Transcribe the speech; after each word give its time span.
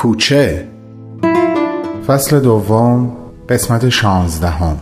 کوچه. 0.00 0.68
فصل 2.06 2.40
دوم 2.40 3.16
قسمت 3.48 3.88
شانزدهم. 3.88 4.76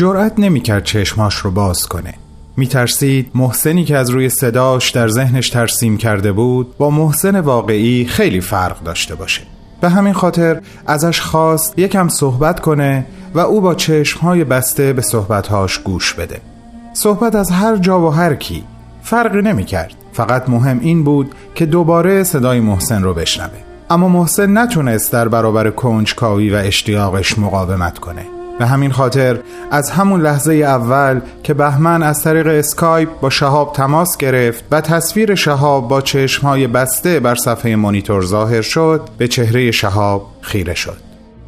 جرأت 0.00 0.38
نمی‌کرد 0.38 0.84
چشماش 0.84 1.34
رو 1.34 1.50
باز 1.50 1.86
کنه. 1.86 2.14
میترسید 2.56 3.30
محسنی 3.34 3.84
که 3.84 3.96
از 3.96 4.10
روی 4.10 4.28
صداش 4.28 4.90
در 4.90 5.08
ذهنش 5.08 5.50
ترسیم 5.50 5.96
کرده 5.96 6.32
بود 6.32 6.76
با 6.78 6.90
محسن 6.90 7.40
واقعی 7.40 8.04
خیلی 8.04 8.40
فرق 8.40 8.82
داشته 8.82 9.14
باشه. 9.14 9.42
به 9.80 9.88
همین 9.88 10.12
خاطر 10.12 10.60
ازش 10.86 11.20
خواست 11.20 11.78
یکم 11.78 12.08
صحبت 12.08 12.60
کنه 12.60 13.06
و 13.34 13.38
او 13.38 13.60
با 13.60 13.74
چشمهای 13.74 14.44
بسته 14.44 14.92
به 14.92 15.02
صحبتهاش 15.02 15.78
گوش 15.78 16.14
بده. 16.14 16.40
صحبت 16.94 17.34
از 17.34 17.50
هر 17.50 17.76
جا 17.76 18.00
و 18.00 18.10
هر 18.10 18.34
کی 18.34 18.64
فرقی 19.02 19.42
نمی‌کرد. 19.42 19.94
فقط 20.12 20.48
مهم 20.48 20.80
این 20.80 21.04
بود 21.04 21.34
که 21.54 21.66
دوباره 21.66 22.24
صدای 22.24 22.60
محسن 22.60 23.02
رو 23.02 23.14
بشنوه. 23.14 23.58
اما 23.90 24.08
محسن 24.08 24.58
نتونست 24.58 25.12
در 25.12 25.28
برابر 25.28 25.70
کنجکاوی 25.70 26.50
و 26.50 26.54
اشتیاقش 26.54 27.38
مقاومت 27.38 27.98
کنه. 27.98 28.39
به 28.60 28.66
همین 28.66 28.92
خاطر 28.92 29.38
از 29.70 29.90
همون 29.90 30.20
لحظه 30.20 30.54
اول 30.54 31.20
که 31.42 31.54
بهمن 31.54 32.02
از 32.02 32.22
طریق 32.22 32.46
اسکایپ 32.46 33.20
با 33.20 33.30
شهاب 33.30 33.72
تماس 33.72 34.16
گرفت 34.16 34.64
و 34.70 34.80
تصویر 34.80 35.34
شهاب 35.34 35.88
با 35.88 36.00
چشمهای 36.00 36.66
بسته 36.66 37.20
بر 37.20 37.34
صفحه 37.34 37.76
مانیتور 37.76 38.24
ظاهر 38.24 38.62
شد 38.62 39.08
به 39.18 39.28
چهره 39.28 39.70
شهاب 39.70 40.26
خیره 40.40 40.74
شد. 40.74 40.96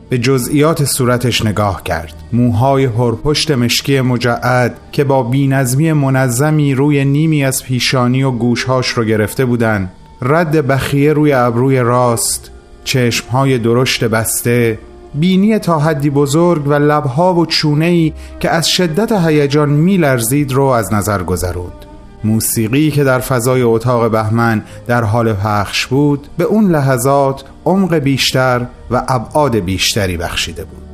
به 0.08 0.18
جزئیات 0.18 0.84
صورتش 0.84 1.44
نگاه 1.44 1.82
کرد. 1.82 2.14
موهای 2.32 2.84
هرپشت 2.84 3.50
مشکی 3.50 4.00
مجعد 4.00 4.74
که 4.92 5.04
با 5.04 5.22
بینظمی 5.22 5.92
منظمی 5.92 6.74
روی 6.74 7.04
نیمی 7.04 7.44
از 7.44 7.64
پیشانی 7.64 8.22
و 8.22 8.30
گوشهاش 8.30 8.88
رو 8.88 9.04
گرفته 9.04 9.44
بودن 9.44 9.90
رد 10.22 10.66
بخیه 10.66 11.12
روی 11.12 11.32
ابروی 11.32 11.78
راست 11.78 12.50
چشمهای 12.84 13.58
درشت 13.58 14.04
بسته 14.04 14.78
بینی 15.14 15.58
تا 15.58 15.78
حدی 15.78 16.10
بزرگ 16.10 16.66
و 16.66 16.74
لبها 16.74 17.34
و 17.34 17.46
چونهی 17.46 18.14
که 18.40 18.50
از 18.50 18.68
شدت 18.68 19.12
هیجان 19.12 19.68
میلرزید 19.68 20.52
رو 20.52 20.64
از 20.64 20.92
نظر 20.92 21.22
گذروند 21.22 21.86
موسیقی 22.24 22.90
که 22.90 23.04
در 23.04 23.18
فضای 23.18 23.62
اتاق 23.62 24.10
بهمن 24.10 24.62
در 24.86 25.04
حال 25.04 25.32
پخش 25.32 25.86
بود 25.86 26.28
به 26.38 26.44
اون 26.44 26.70
لحظات 26.70 27.44
عمق 27.64 27.94
بیشتر 27.94 28.66
و 28.90 29.02
ابعاد 29.08 29.56
بیشتری 29.56 30.16
بخشیده 30.16 30.64
بود. 30.64 30.91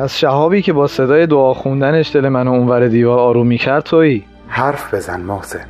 از 0.00 0.18
شهابی 0.18 0.62
که 0.62 0.72
با 0.72 0.86
صدای 0.86 1.26
دعا 1.26 1.54
خوندنش 1.54 2.16
دل 2.16 2.28
منو 2.28 2.50
اونور 2.50 2.88
دیوار 2.88 3.18
آروم 3.18 3.46
می‌کرد 3.46 3.82
تویی. 3.82 4.24
حرف 4.48 4.94
بزن 4.94 5.20
محسن. 5.20 5.64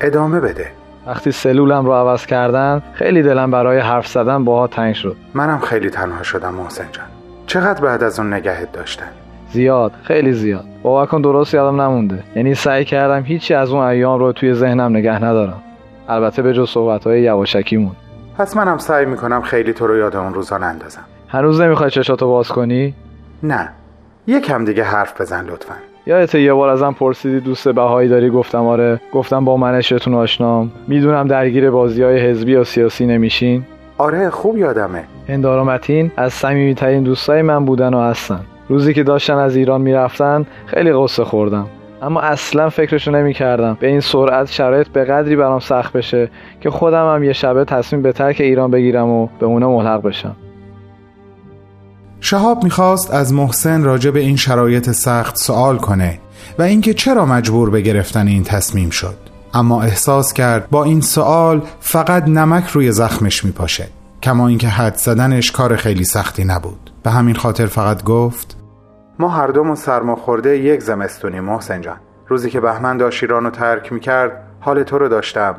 ادامه 0.00 0.40
بده. 0.40 0.66
وقتی 1.06 1.32
سلولم 1.32 1.86
رو 1.86 1.92
عوض 1.92 2.26
کردن 2.26 2.82
خیلی 2.92 3.22
دلم 3.22 3.50
برای 3.50 3.78
حرف 3.78 4.06
زدن 4.06 4.44
باها 4.44 4.66
تنگ 4.66 4.94
شد. 4.94 5.16
منم 5.34 5.58
خیلی 5.58 5.90
تنها 5.90 6.22
شدم 6.22 6.54
محسن 6.54 6.84
جان. 6.92 7.04
چقدر 7.46 7.80
بعد 7.80 8.02
از 8.02 8.18
اون 8.18 8.32
نگهت 8.32 8.72
داشتن؟ 8.72 9.08
زیاد 9.52 9.92
خیلی 10.02 10.32
زیاد. 10.32 10.64
باور 10.82 11.06
کن 11.06 11.20
درست 11.20 11.54
یادم 11.54 11.80
نمونده. 11.80 12.22
یعنی 12.36 12.54
سعی 12.54 12.84
کردم 12.84 13.22
هیچی 13.22 13.54
از 13.54 13.70
اون 13.70 13.84
ایام 13.84 14.18
رو 14.18 14.32
توی 14.32 14.54
ذهنم 14.54 14.96
نگه 14.96 15.24
ندارم. 15.24 15.62
البته 16.08 16.42
به 16.42 16.52
جز 16.54 16.68
صحبتهای 16.68 17.22
یواشکیمون. 17.22 17.92
پس 18.38 18.56
منم 18.56 18.78
سعی 18.78 19.06
می‌کنم 19.06 19.42
خیلی 19.42 19.72
تو 19.72 19.86
رو 19.86 19.96
یاد 19.96 20.16
اون 20.16 20.34
روزا 20.34 20.58
نندازم. 20.58 21.02
هنوز 21.28 21.60
نمی‌خوای 21.60 21.90
چشاتو 21.90 22.28
باز 22.28 22.48
کنی؟ 22.48 22.94
نه. 23.42 23.68
یکم 24.26 24.64
دیگه 24.64 24.84
حرف 24.84 25.20
بزن 25.20 25.44
لطفا. 25.44 25.74
یادت 26.06 26.34
یه 26.34 26.52
بار 26.52 26.68
ازم 26.68 26.92
پرسیدی 26.92 27.40
دوست 27.40 27.68
بهایی 27.68 28.08
داری؟ 28.08 28.30
گفتم 28.30 28.66
آره. 28.66 29.00
گفتم 29.12 29.44
با 29.44 29.56
منشتون 29.56 30.14
آشنام. 30.14 30.70
می‌دونم 30.88 31.28
درگیر 31.28 31.70
بازی 31.70 32.02
های 32.02 32.18
حزبی 32.18 32.52
یا 32.52 32.64
سیاسی 32.64 33.06
نمیشین. 33.06 33.64
آره 33.98 34.30
خوب 34.30 34.58
یادمه. 34.58 35.04
هندارامتین 35.28 36.10
از 36.16 36.32
صمیمیترین 36.32 37.02
دوستای 37.02 37.42
من 37.42 37.64
بودن 37.64 37.94
و 37.94 38.00
هستن. 38.00 38.40
روزی 38.68 38.94
که 38.94 39.02
داشتن 39.02 39.36
از 39.36 39.56
ایران 39.56 39.80
می‌رفتن 39.80 40.46
خیلی 40.66 40.92
قصه 40.92 41.24
خوردم. 41.24 41.66
اما 42.02 42.20
اصلا 42.20 42.68
فکرشو 42.68 43.10
نمی 43.10 43.34
کردم 43.34 43.76
به 43.80 43.86
این 43.86 44.00
سرعت 44.00 44.46
شرایط 44.46 44.88
به 44.88 45.04
قدری 45.04 45.36
برام 45.36 45.58
سخت 45.58 45.92
بشه 45.92 46.30
که 46.60 46.70
خودم 46.70 47.14
هم 47.14 47.24
یه 47.24 47.32
شبه 47.32 47.64
تصمیم 47.64 48.02
به 48.02 48.12
ترک 48.12 48.36
ایران 48.40 48.70
بگیرم 48.70 49.08
و 49.08 49.28
به 49.40 49.46
اونا 49.46 49.70
ملحق 49.70 50.02
بشم. 50.02 50.36
شهاب 52.20 52.64
می‌خواست 52.64 53.10
از 53.10 53.32
محسن 53.32 53.82
راجع 53.82 54.10
به 54.10 54.20
این 54.20 54.36
شرایط 54.36 54.90
سخت 54.90 55.36
سوال 55.36 55.78
کنه 55.78 56.20
و 56.58 56.62
اینکه 56.62 56.94
چرا 56.94 57.26
مجبور 57.26 57.70
به 57.70 57.80
گرفتن 57.80 58.26
این 58.26 58.44
تصمیم 58.44 58.90
شد. 58.90 59.16
اما 59.54 59.82
احساس 59.82 60.32
کرد 60.32 60.70
با 60.70 60.84
این 60.84 61.00
سوال 61.00 61.62
فقط 61.80 62.28
نمک 62.28 62.66
روی 62.66 62.92
زخمش 62.92 63.44
میپاشه 63.44 63.88
کما 64.22 64.48
اینکه 64.48 64.68
حد 64.68 64.96
زدنش 64.96 65.52
کار 65.52 65.76
خیلی 65.76 66.04
سختی 66.04 66.44
نبود. 66.44 66.90
به 67.02 67.10
همین 67.10 67.34
خاطر 67.34 67.66
فقط 67.66 68.04
گفت 68.04 68.56
ما 69.18 69.28
هر 69.28 69.46
دومون 69.46 69.74
سرما 69.74 70.16
خورده 70.16 70.58
یک 70.58 70.82
زمستونی 70.82 71.40
محسن 71.40 71.80
جان. 71.80 71.96
روزی 72.28 72.50
که 72.50 72.60
بهمن 72.60 72.96
داشت 72.96 73.22
ایران 73.22 73.44
رو 73.44 73.50
ترک 73.50 73.92
می‌کرد 73.92 74.42
حال 74.60 74.82
تو 74.82 74.98
رو 74.98 75.08
داشتم. 75.08 75.54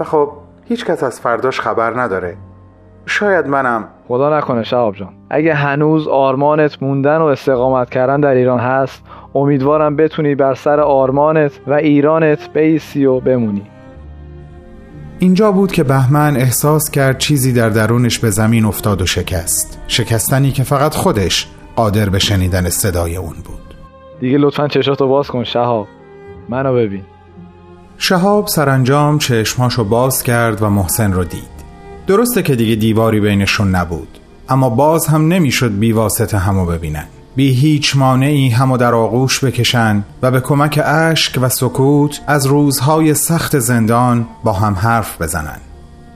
و 0.00 0.04
خب 0.04 0.32
هیچ 0.64 0.84
کس 0.84 1.02
از 1.02 1.20
فرداش 1.20 1.60
خبر 1.60 2.00
نداره. 2.00 2.36
شاید 3.08 3.46
منم. 3.46 3.84
خدا 4.08 4.38
نکنه 4.38 4.62
شهاب 4.62 4.94
جان. 4.94 5.08
اگه 5.30 5.54
هنوز 5.54 6.08
آرمانت 6.08 6.82
موندن 6.82 7.18
و 7.18 7.24
استقامت 7.24 7.90
کردن 7.90 8.20
در 8.20 8.34
ایران 8.34 8.60
هست 8.60 9.02
امیدوارم 9.34 9.96
بتونی 9.96 10.34
بر 10.34 10.54
سر 10.54 10.80
آرمانت 10.80 11.52
و 11.66 11.72
ایرانت 11.72 12.52
بیسی 12.52 13.04
و 13.04 13.20
بمونی. 13.20 13.62
اینجا 15.18 15.52
بود 15.52 15.72
که 15.72 15.84
بهمن 15.84 16.36
احساس 16.36 16.90
کرد 16.90 17.18
چیزی 17.18 17.52
در 17.52 17.68
درونش 17.68 18.18
به 18.18 18.30
زمین 18.30 18.64
افتاد 18.64 19.02
و 19.02 19.06
شکست. 19.06 19.80
شکستنی 19.88 20.50
که 20.50 20.62
فقط 20.62 20.94
خودش 20.94 21.48
قادر 21.76 22.08
به 22.08 22.18
شنیدن 22.18 22.68
صدای 22.68 23.16
اون 23.16 23.34
بود. 23.44 23.74
دیگه 24.20 24.38
لطفا 24.38 24.68
چشاتو 24.68 25.08
باز 25.08 25.28
کن 25.28 25.44
شهاب. 25.44 25.86
منو 26.48 26.74
ببین. 26.74 27.02
شهاب 27.98 28.46
سرانجام 28.46 29.18
چشمهاشو 29.18 29.84
باز 29.84 30.22
کرد 30.22 30.62
و 30.62 30.68
محسن 30.70 31.12
رو 31.12 31.24
دید. 31.24 31.57
درسته 32.08 32.42
که 32.42 32.56
دیگه 32.56 32.74
دیواری 32.74 33.20
بینشون 33.20 33.70
نبود 33.70 34.18
اما 34.48 34.70
باز 34.70 35.06
هم 35.06 35.28
نمی‌شد 35.28 35.78
بی 35.78 35.92
واسطه 35.92 36.38
همو 36.38 36.66
ببینن. 36.66 37.04
بی 37.36 37.54
هیچ 37.54 37.96
مانعی 37.96 38.48
همو 38.48 38.76
در 38.76 38.94
آغوش 38.94 39.44
بکشن 39.44 40.04
و 40.22 40.30
به 40.30 40.40
کمک 40.40 40.80
اشک 40.84 41.38
و 41.42 41.48
سکوت 41.48 42.20
از 42.26 42.46
روزهای 42.46 43.14
سخت 43.14 43.58
زندان 43.58 44.26
با 44.44 44.52
هم 44.52 44.74
حرف 44.74 45.22
بزنن. 45.22 45.58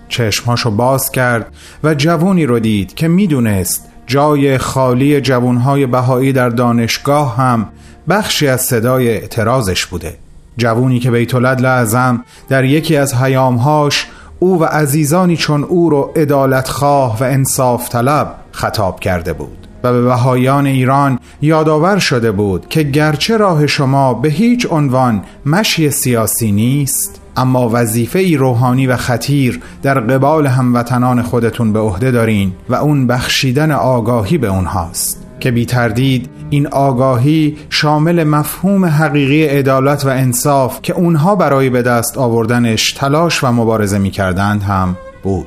چشمهاشو 0.09 0.71
باز 0.71 1.11
کرد 1.11 1.53
و 1.85 1.95
جوونی 1.95 2.47
رو 2.47 2.59
دید 2.59 2.95
که 2.95 3.09
می‌دونست 3.09 3.89
جای 4.07 4.59
خالی 4.59 5.21
جوونهای 5.21 5.87
بهایی 5.87 6.33
در 6.33 6.49
دانشگاه 6.49 7.37
هم 7.37 7.69
بخشی 8.09 8.49
از 8.49 8.61
صدای 8.61 9.09
اعتراضش 9.09 9.87
بوده. 9.87 10.17
جوونی 10.57 10.99
که 10.99 11.11
بیت 11.11 11.35
اعظم 11.35 12.25
در 12.49 12.65
یکی 12.65 12.97
از 12.97 13.15
حیامهاش 13.15 14.07
او 14.43 14.61
و 14.61 14.65
عزیزانی 14.65 15.37
چون 15.37 15.65
او 15.65 15.91
رو 15.91 16.13
ادالتخواه 16.17 17.19
و 17.21 17.25
انصاف 17.25 17.89
طلب 17.89 18.35
خطاب 18.53 19.01
کرده 19.01 19.33
بود 19.33 19.67
و 19.83 19.93
به 19.93 20.03
بهایان 20.03 20.67
ایران 20.67 21.19
یادآور 21.43 21.99
شده 21.99 22.33
بود 22.33 22.69
که 22.69 22.83
گرچه 22.83 23.37
راه 23.37 23.67
شما 23.67 24.15
به 24.15 24.29
هیچ 24.29 24.67
عنوان 24.71 25.23
مشی 25.47 25.91
سیاسی 25.91 26.53
نیست 26.53 27.21
اما 27.37 27.71
وظیفه 27.73 28.19
ای 28.19 28.37
روحانی 28.37 28.87
و 28.87 28.97
خطیر 28.97 29.61
در 29.83 30.01
قبال 30.01 30.47
هموطنان 30.47 31.23
خودتون 31.23 31.73
به 31.73 31.79
عهده 31.79 32.11
دارین 32.11 32.53
و 32.69 32.75
اون 32.75 33.07
بخشیدن 33.07 33.71
آگاهی 33.71 34.39
به 34.39 34.47
اونهاست 34.47 35.27
که 35.41 35.51
بی 35.51 35.67
تردید 35.67 36.29
این 36.53 36.67
آگاهی 36.67 37.57
شامل 37.71 38.25
مفهوم 38.25 38.85
حقیقی 38.85 39.45
عدالت 39.45 40.05
و 40.05 40.09
انصاف 40.09 40.83
که 40.83 40.93
اونها 40.93 41.37
برای 41.37 41.71
به 41.71 41.83
دست 41.83 42.19
آوردنش 42.19 42.93
تلاش 42.93 43.45
و 43.45 43.53
مبارزه 43.53 43.99
می 43.99 44.11
کردند 44.11 44.63
هم 44.63 44.97
بود. 45.23 45.47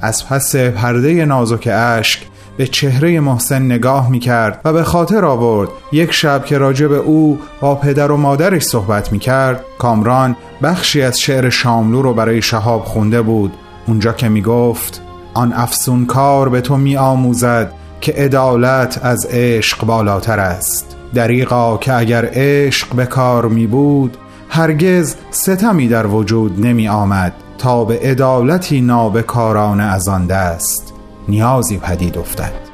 از 0.00 0.28
پس 0.28 0.56
پرده 0.56 1.24
نازک 1.24 1.68
اشک 1.72 2.20
به 2.56 2.66
چهره 2.66 3.20
محسن 3.20 3.62
نگاه 3.62 4.10
می 4.10 4.18
کرد 4.18 4.60
و 4.64 4.72
به 4.72 4.84
خاطر 4.84 5.24
آورد 5.24 5.68
یک 5.92 6.12
شب 6.12 6.44
که 6.44 6.58
راجع 6.58 6.86
به 6.86 6.96
او 6.96 7.38
با 7.60 7.74
پدر 7.74 8.10
و 8.10 8.16
مادرش 8.16 8.62
صحبت 8.62 9.12
می 9.12 9.18
کرد 9.18 9.64
کامران 9.78 10.36
بخشی 10.62 11.02
از 11.02 11.20
شعر 11.20 11.48
شاملو 11.50 12.02
رو 12.02 12.14
برای 12.14 12.42
شهاب 12.42 12.84
خونده 12.84 13.22
بود. 13.22 13.52
اونجا 13.86 14.12
که 14.12 14.28
می 14.28 14.42
گفت 14.42 15.05
آن 15.36 15.52
افسون 15.52 16.06
کار 16.06 16.48
به 16.48 16.60
تو 16.60 16.76
می 16.76 16.96
آموزد 16.96 17.72
که 18.00 18.12
عدالت 18.12 19.00
از 19.02 19.26
عشق 19.30 19.84
بالاتر 19.84 20.40
است. 20.40 20.96
دریقا 21.14 21.76
که 21.76 21.94
اگر 21.94 22.28
عشق 22.32 22.94
به 22.94 23.06
کار 23.06 23.46
می 23.46 23.66
بود 23.66 24.16
هرگز 24.48 25.16
ستمی 25.30 25.88
در 25.88 26.06
وجود 26.06 26.66
نمی 26.66 26.88
آمد 26.88 27.32
تا 27.58 27.84
به 27.84 27.98
عدالتی 27.98 28.80
نابکارانه 28.80 29.82
از 29.82 30.08
آن 30.08 30.26
دست 30.26 30.94
نیازی 31.28 31.78
پدید 31.78 32.18
افتد. 32.18 32.65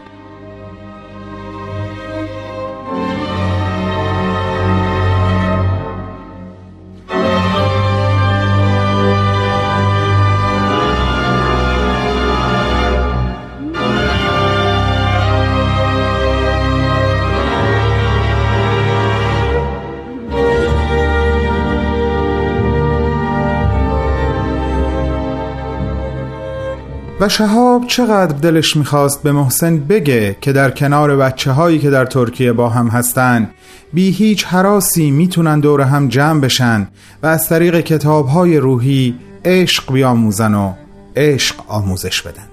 و 27.23 27.29
شهاب 27.29 27.87
چقدر 27.87 28.37
دلش 28.37 28.77
می‌خواست 28.77 29.23
به 29.23 29.33
محسن 29.33 29.79
بگه 29.79 30.37
که 30.41 30.53
در 30.53 30.71
کنار 30.71 31.17
بچه 31.17 31.53
هایی 31.53 31.79
که 31.79 31.91
در 31.91 32.05
ترکیه 32.05 32.53
با 32.53 32.69
هم 32.69 32.89
هستن 32.89 33.51
بی 33.93 34.11
هیچ 34.11 34.45
حراسی 34.45 35.11
می‌تونن 35.11 35.61
دور 35.61 35.81
هم 35.81 36.09
جمع 36.09 36.41
بشن 36.41 36.89
و 37.23 37.27
از 37.27 37.49
طریق 37.49 37.81
کتاب 37.81 38.29
های 38.29 38.59
روحی 38.59 39.19
عشق 39.45 39.93
بیاموزن 39.93 40.55
و 40.55 40.73
عشق 41.17 41.57
آموزش 41.69 42.23
بدن 42.23 42.49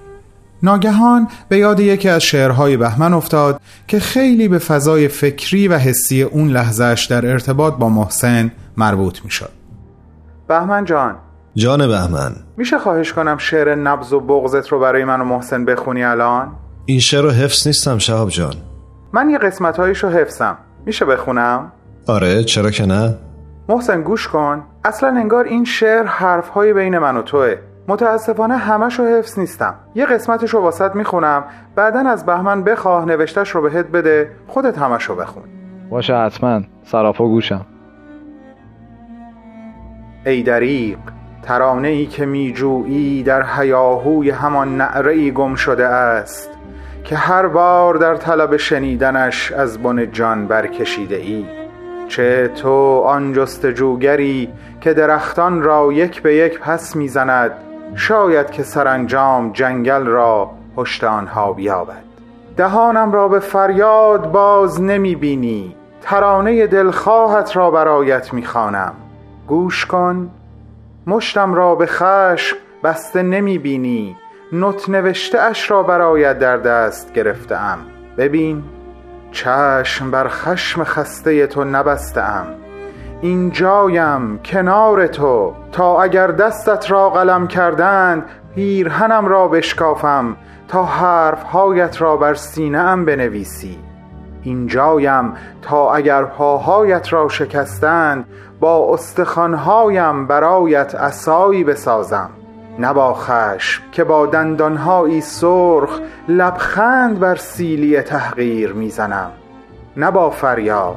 ناگهان 0.62 1.28
به 1.48 1.58
یاد 1.58 1.80
یکی 1.80 2.08
از 2.08 2.22
شعرهای 2.22 2.76
بهمن 2.76 3.12
افتاد 3.12 3.60
که 3.88 4.00
خیلی 4.00 4.48
به 4.48 4.58
فضای 4.58 5.08
فکری 5.08 5.68
و 5.68 5.78
حسی 5.78 6.22
اون 6.22 6.48
لحظهش 6.48 7.06
در 7.06 7.26
ارتباط 7.26 7.74
با 7.74 7.88
محسن 7.88 8.52
مربوط 8.76 9.24
می‌شد. 9.24 9.52
بهمن 10.48 10.84
جان 10.84 11.16
جان 11.54 11.86
بهمن 11.86 12.32
میشه 12.56 12.78
خواهش 12.78 13.12
کنم 13.12 13.36
شعر 13.38 13.74
نبز 13.74 14.12
و 14.12 14.20
بغزت 14.20 14.68
رو 14.68 14.80
برای 14.80 15.04
من 15.04 15.20
و 15.20 15.24
محسن 15.24 15.64
بخونی 15.64 16.04
الان؟ 16.04 16.52
این 16.86 17.00
شعر 17.00 17.22
رو 17.22 17.30
حفظ 17.30 17.66
نیستم 17.66 17.98
شهاب 17.98 18.28
جان. 18.28 18.54
من 19.12 19.30
یه 19.30 19.38
قسمت 19.38 19.76
هایش 19.76 20.04
رو 20.04 20.10
حفظم. 20.10 20.58
میشه 20.86 21.04
بخونم؟ 21.04 21.72
آره 22.08 22.44
چرا 22.44 22.70
که 22.70 22.86
نه؟ 22.86 23.14
محسن 23.68 24.02
گوش 24.02 24.28
کن. 24.28 24.62
اصلا 24.84 25.08
انگار 25.08 25.44
این 25.44 25.64
شعر 25.64 26.04
حرف 26.04 26.48
های 26.48 26.72
بین 26.72 26.98
من 26.98 27.16
و 27.16 27.22
توه. 27.22 27.56
متاسفانه 27.88 28.56
همش 28.56 28.98
رو 28.98 29.04
حفظ 29.04 29.38
نیستم. 29.38 29.74
یه 29.94 30.06
قسمتش 30.06 30.50
رو 30.50 30.60
واسط 30.60 30.94
می‌خونم. 30.94 31.44
بعدا 31.76 32.00
از 32.00 32.26
بهمن 32.26 32.64
بخواه 32.64 33.04
نوشتش 33.04 33.50
رو 33.50 33.62
بهت 33.62 33.86
بده. 33.86 34.30
خودت 34.46 34.78
همش 34.78 35.04
رو 35.04 35.14
بخون. 35.14 35.42
باشه 35.90 36.14
حتما. 36.14 36.60
سراپا 36.84 37.24
گوشم. 37.28 37.66
ای 40.26 40.42
دریق 40.42 40.98
ترانه 41.42 41.88
ای 41.88 42.06
که 42.06 42.26
میجویی 42.26 43.22
در 43.22 43.42
حیاهوی 43.42 44.30
همان 44.30 44.76
نعره 44.76 45.12
ای 45.12 45.32
گم 45.32 45.54
شده 45.54 45.86
است 45.86 46.50
که 47.04 47.16
هر 47.16 47.46
بار 47.46 47.94
در 47.94 48.16
طلب 48.16 48.56
شنیدنش 48.56 49.52
از 49.52 49.78
بن 49.82 50.12
جان 50.12 50.46
برکشیده 50.46 51.16
ای. 51.16 51.46
چه 52.08 52.48
تو 52.48 53.00
آن 53.06 53.32
جستجوگری 53.32 54.48
که 54.80 54.94
درختان 54.94 55.62
را 55.62 55.92
یک 55.92 56.22
به 56.22 56.34
یک 56.34 56.60
پس 56.60 56.96
می‌زند 56.96 57.52
شاید 57.94 58.50
که 58.50 58.62
سرانجام 58.62 59.52
جنگل 59.52 60.06
را 60.06 60.50
پشت 60.76 61.04
آنها 61.04 61.52
بیابد. 61.52 62.02
دهانم 62.56 63.12
را 63.12 63.28
به 63.28 63.38
فریاد 63.38 64.32
باز 64.32 64.82
نمی 64.82 65.14
بینی 65.14 65.76
ترانه 66.02 66.66
دلخواهت 66.66 67.56
را 67.56 67.70
برایت 67.70 68.32
می‌خوانم. 68.32 68.92
گوش 69.48 69.86
کن 69.86 70.30
مشتم 71.06 71.54
را 71.54 71.74
به 71.74 71.86
خشم 71.86 72.56
بسته 72.84 73.22
نمی 73.22 73.58
بینی. 73.58 74.16
نوت 74.52 74.88
نوشته 74.88 75.40
اش 75.40 75.70
را 75.70 75.82
برایت 75.82 76.38
در 76.38 76.56
دست 76.56 77.12
گرفتم 77.12 77.78
ببین 78.18 78.62
چشم 79.32 80.10
بر 80.10 80.28
خشم 80.28 80.84
خسته 80.84 81.46
تو 81.46 81.64
نبستم 81.64 82.46
این 83.20 83.50
جایم 83.50 84.38
کنار 84.38 85.06
تو. 85.06 85.54
تا 85.72 86.02
اگر 86.02 86.26
دستت 86.26 86.90
را 86.90 87.10
قلم 87.10 87.46
کردند 87.48 88.24
پیرهنم 88.54 89.26
را 89.26 89.48
بشکافم. 89.48 90.36
تا 90.68 90.84
حرفهایت 90.84 92.02
را 92.02 92.16
بر 92.16 92.34
سینه 92.34 92.78
ام 92.78 93.04
بنویسی. 93.04 93.78
این 94.42 94.66
جایم 94.66 95.32
تا 95.62 95.92
اگر 95.94 96.24
پاهایت 96.24 97.12
را 97.12 97.28
شکستند 97.28 98.24
با 98.60 98.94
استخوانهایم 98.94 100.26
برایت 100.26 100.94
اسایی 100.94 101.64
بسازم. 101.64 102.30
نه 102.78 102.92
با 102.92 103.14
خشم 103.14 103.82
که 103.92 104.04
با 104.04 104.26
دندانهایی 104.26 105.20
سرخ 105.20 106.00
لبخند 106.28 107.18
بر 107.18 107.36
سیلی 107.36 108.02
تحقیر 108.02 108.72
می‌زنم. 108.72 109.30
نه 109.96 110.10
با 110.10 110.30
فریاد 110.30 110.96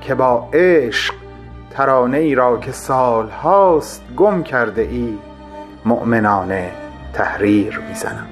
که 0.00 0.14
با 0.14 0.48
عشق 0.52 1.14
ترانه 1.70 2.18
ای 2.18 2.34
را 2.34 2.56
که 2.56 2.72
سال 2.72 3.28
هاست 3.28 4.02
گم 4.16 4.42
کرده 4.42 4.82
ای 4.82 5.18
مؤمنانه 5.84 6.70
تحریر 7.12 7.80
می‌زنم. 7.88 8.31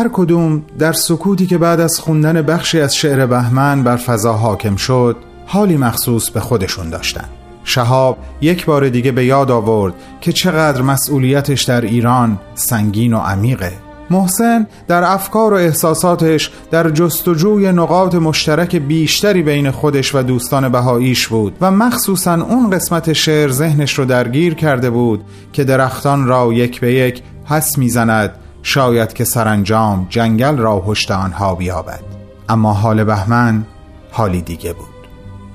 هر 0.00 0.08
کدوم 0.12 0.62
در 0.78 0.92
سکوتی 0.92 1.46
که 1.46 1.58
بعد 1.58 1.80
از 1.80 2.00
خوندن 2.00 2.42
بخشی 2.42 2.80
از 2.80 2.96
شعر 2.96 3.26
بهمن 3.26 3.82
بر 3.82 3.96
فضا 3.96 4.32
حاکم 4.32 4.76
شد 4.76 5.16
حالی 5.46 5.76
مخصوص 5.76 6.30
به 6.30 6.40
خودشون 6.40 6.90
داشتن. 6.90 7.24
شهاب 7.64 8.18
یک 8.40 8.64
بار 8.64 8.88
دیگه 8.88 9.12
به 9.12 9.24
یاد 9.24 9.50
آورد 9.50 9.94
که 10.20 10.32
چقدر 10.32 10.82
مسئولیتش 10.82 11.62
در 11.62 11.80
ایران 11.80 12.38
سنگین 12.54 13.14
و 13.14 13.18
عمیقه. 13.18 13.72
محسن 14.10 14.66
در 14.88 15.04
افکار 15.04 15.52
و 15.52 15.56
احساساتش 15.56 16.50
در 16.70 16.90
جستجوی 16.90 17.72
نقاط 17.72 18.14
مشترک 18.14 18.76
بیشتری 18.76 19.42
بین 19.42 19.70
خودش 19.70 20.14
و 20.14 20.22
دوستان 20.22 20.68
بهاییش 20.68 21.28
بود 21.28 21.56
و 21.60 21.70
مخصوصا 21.70 22.34
اون 22.34 22.70
قسمت 22.70 23.12
شعر 23.12 23.50
ذهنش 23.50 23.98
رو 23.98 24.04
درگیر 24.04 24.54
کرده 24.54 24.90
بود 24.90 25.24
که 25.52 25.64
درختان 25.64 26.26
را 26.26 26.52
یک 26.52 26.80
به 26.80 26.94
یک 26.94 27.22
پس 27.44 27.78
می‌زند 27.78 28.39
شاید 28.62 29.12
که 29.12 29.24
سرانجام 29.24 30.06
جنگل 30.10 30.56
را 30.56 30.80
پشت 30.80 31.10
آنها 31.10 31.54
بیابد. 31.54 32.00
اما 32.48 32.72
حال 32.72 33.04
بهمن 33.04 33.64
حالی 34.10 34.42
دیگه 34.42 34.72
بود. 34.72 34.86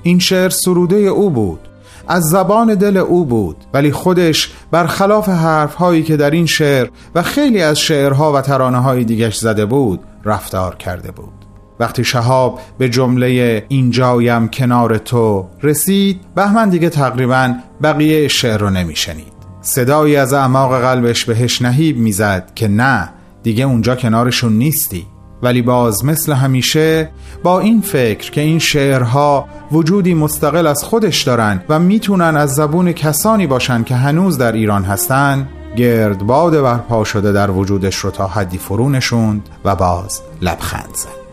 این 0.02 0.18
شعر 0.18 0.48
سروده 0.48 0.96
او 0.96 1.30
بود. 1.30 1.60
از 2.08 2.22
زبان 2.24 2.74
دل 2.74 2.96
او 2.96 3.24
بود. 3.24 3.56
ولی 3.74 3.92
خودش 3.92 4.52
برخلاف 4.70 5.28
حرفهایی 5.28 6.02
که 6.02 6.16
در 6.16 6.30
این 6.30 6.46
شعر 6.46 6.88
و 7.14 7.22
خیلی 7.22 7.62
از 7.62 7.78
شعرها 7.78 8.32
و 8.32 8.40
ترانه 8.40 8.78
های 8.78 9.04
دیگش 9.04 9.36
زده 9.36 9.66
بود 9.66 10.00
رفتار 10.24 10.74
کرده 10.74 11.10
بود. 11.10 11.32
وقتی 11.80 12.04
شهاب 12.04 12.60
به 12.78 12.88
جمله 12.88 13.64
اینجایم 13.68 14.48
کنار 14.48 14.98
تو 14.98 15.46
رسید 15.62 16.20
بهمن 16.34 16.68
دیگه 16.68 16.88
تقریبا 16.88 17.54
بقیه 17.82 18.28
شعر 18.28 18.58
رو 18.58 18.70
نمیشنید. 18.70 19.35
صدایی 19.66 20.16
از 20.16 20.32
اعماق 20.32 20.80
قلبش 20.80 21.24
بهش 21.24 21.62
نهیب 21.62 21.98
می‌زد 21.98 22.52
که 22.54 22.68
نه 22.68 23.08
دیگه 23.42 23.64
اونجا 23.64 23.96
کنارشون 23.96 24.52
نیستی. 24.52 25.06
ولی 25.42 25.62
باز 25.62 26.04
مثل 26.04 26.32
همیشه 26.32 27.10
با 27.42 27.60
این 27.60 27.80
فکر 27.80 28.30
که 28.30 28.40
این 28.40 28.58
شعرها 28.58 29.48
وجودی 29.72 30.14
مستقل 30.14 30.66
از 30.66 30.84
خودش 30.84 31.22
دارن 31.22 31.62
و 31.68 31.78
می‌تونن 31.78 32.36
از 32.36 32.50
زبون 32.50 32.92
کسانی 32.92 33.46
باشن 33.46 33.82
که 33.82 33.94
هنوز 33.94 34.38
در 34.38 34.52
ایران 34.52 34.84
هستن 34.84 35.48
گردباد 35.76 36.62
برپا 36.62 37.04
شده 37.04 37.32
در 37.32 37.50
وجودش 37.50 37.96
رو 37.96 38.10
تا 38.10 38.26
حدی 38.26 38.58
فرو 38.58 38.88
نشوند 38.88 39.48
و 39.64 39.76
باز 39.76 40.22
لبخند 40.42 40.94
زد. 40.94 41.26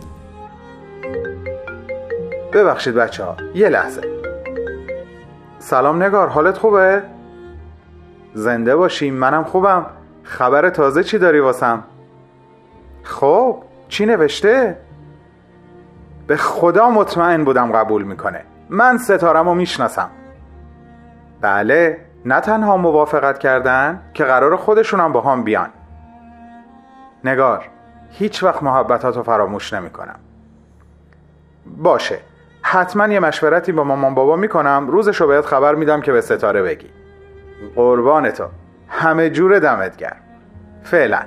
ببخشید 2.52 2.94
بچه 2.94 3.24
ها 3.24 3.36
یه 3.54 3.68
لحظه. 3.68 4.00
سلام 5.58 6.02
نگار 6.02 6.28
حالت 6.28 6.58
خوبه؟ 6.58 7.02
زنده 8.34 8.76
باشی 8.76 9.10
منم 9.10 9.44
خوبم. 9.44 9.86
خبر 10.22 10.70
تازه 10.70 11.04
چی 11.04 11.18
داری 11.18 11.40
واسم؟ 11.40 11.84
خب 13.02 13.62
چی 13.88 14.06
نوشته؟ 14.06 14.78
به 16.26 16.36
خدا 16.36 16.90
مطمئن 16.90 17.44
بودم 17.44 17.72
قبول 17.72 18.02
می‌کنه. 18.02 18.44
من 18.68 18.98
ستارم 18.98 19.48
رو 19.48 19.54
می‌شناسم. 19.54 20.10
بله 21.40 21.98
نه 22.24 22.40
تنها 22.40 22.76
موافقت 22.76 23.38
کردن 23.38 24.00
که 24.14 24.24
قرار 24.24 24.56
خودشونم 24.56 25.12
با 25.12 25.20
هم 25.20 25.42
بیان. 25.42 25.68
نگار 27.24 27.64
هیچ 28.10 28.42
وقت 28.42 28.62
محبتاتو 28.62 29.22
فراموش 29.22 29.72
نمی‌کنم. 29.72 30.18
باشه 31.66 32.18
حتما 32.62 33.06
یه 33.06 33.20
مشورتی 33.20 33.72
با 33.72 33.84
مامان 33.84 34.14
بابا 34.14 34.36
می‌کنم. 34.36 34.86
روزشو 34.88 35.26
بهت 35.26 35.46
خبر 35.46 35.74
میدم 35.74 36.00
که 36.00 36.12
به 36.12 36.20
ستاره 36.20 36.62
بگی. 36.62 36.90
قربان 37.76 38.30
تو 38.30 38.44
همه 38.88 39.30
جور 39.30 39.58
دمت 39.58 39.96
گرم. 39.96 40.16
فعلا. 40.82 41.20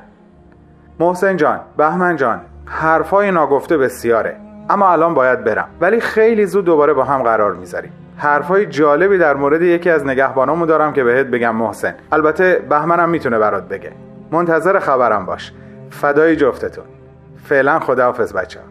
محسن 0.99 1.37
جان 1.37 1.59
بهمن 1.77 2.15
جان 2.15 2.41
حرفای 2.65 3.31
ناگفته 3.31 3.77
بسیاره. 3.77 4.35
اما 4.69 4.91
الان 4.91 5.13
باید 5.13 5.43
برم. 5.43 5.67
ولی 5.81 5.99
خیلی 5.99 6.45
زود 6.45 6.65
دوباره 6.65 6.93
با 6.93 7.03
هم 7.03 7.23
قرار 7.23 7.53
می‌ذاریم. 7.53 7.91
حرفای 8.17 8.65
جالبی 8.65 9.17
در 9.17 9.35
مورد 9.35 9.61
یکی 9.61 9.89
از 9.89 10.05
نگهبانامو 10.05 10.65
دارم 10.65 10.93
که 10.93 11.03
بهت 11.03 11.27
بگم 11.27 11.55
محسن. 11.55 11.95
البته 12.11 12.65
بهمنم 12.69 13.09
می‌تونه 13.09 13.39
برات 13.39 13.67
بگه. 13.67 13.91
منتظر 14.31 14.79
خبرم 14.79 15.25
باش. 15.25 15.53
فدای 15.89 16.35
جفتتون. 16.35 16.85
فعلا 17.43 17.79
خداحافظ 17.79 18.33
بچه 18.33 18.59
ها 18.59 18.65